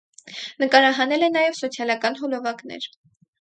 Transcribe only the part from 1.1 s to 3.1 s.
է նաև սոցիալական հոլովակներ։